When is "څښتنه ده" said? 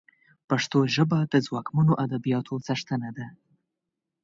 2.65-3.27